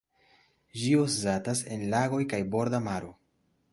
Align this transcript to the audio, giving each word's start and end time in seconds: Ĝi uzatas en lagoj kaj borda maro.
Ĝi 0.83 0.93
uzatas 1.01 1.61
en 1.77 1.85
lagoj 1.93 2.23
kaj 2.33 2.41
borda 2.57 2.81
maro. 2.87 3.13